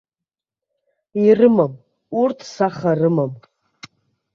Ирымам, 1.25 1.73
урҭ 2.21 2.39
саха 2.53 2.91
рымам! 2.99 3.31